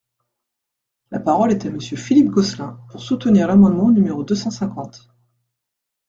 La 1.11 1.19
parole 1.19 1.51
est 1.51 1.63
à 1.67 1.69
Monsieur 1.69 1.95
Philippe 1.95 2.29
Gosselin, 2.31 2.79
pour 2.89 3.03
soutenir 3.03 3.47
l’amendement 3.47 3.91
numéro 3.91 4.23
deux 4.23 4.33
cent 4.33 4.49
cinquante. 4.49 5.11